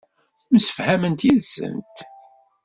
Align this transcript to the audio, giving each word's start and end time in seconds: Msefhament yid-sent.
Msefhament 0.53 1.25
yid-sent. 1.25 1.95